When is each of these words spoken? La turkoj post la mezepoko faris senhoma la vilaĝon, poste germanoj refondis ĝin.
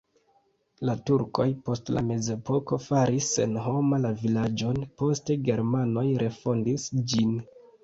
La 0.89 0.93
turkoj 1.09 1.45
post 1.67 1.91
la 1.97 2.03
mezepoko 2.07 2.79
faris 2.87 3.29
senhoma 3.37 4.01
la 4.07 4.13
vilaĝon, 4.23 4.83
poste 5.03 5.39
germanoj 5.51 6.09
refondis 6.27 6.91
ĝin. 7.15 7.41